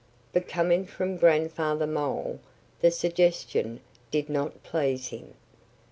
But 0.33 0.47
coming 0.47 0.87
from 0.87 1.17
Grandfather 1.17 1.85
Mole 1.85 2.39
the 2.79 2.89
suggestion 2.89 3.81
did 4.09 4.29
not 4.31 4.63
please 4.63 5.09
him. 5.09 5.35